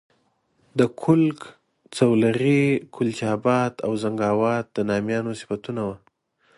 د 0.79 0.81
کُلک، 1.01 1.39
سولغی، 1.97 2.63
کلچ 2.95 3.17
آباد 3.35 3.73
او 3.85 3.91
زنګاوات 4.03 4.65
د 4.75 4.77
نامیانو 4.89 5.31
صفتونه 5.41 5.81
وو. 5.87 5.95